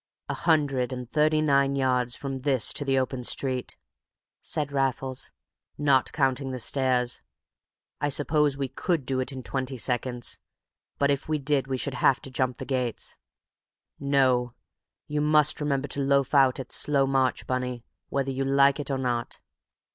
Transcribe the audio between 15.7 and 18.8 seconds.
to loaf out at slow march, Bunny, whether you like